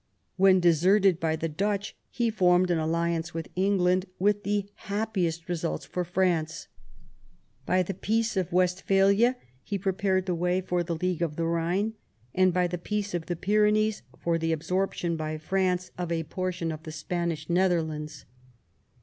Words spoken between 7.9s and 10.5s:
Peace of Westphalia he prepared the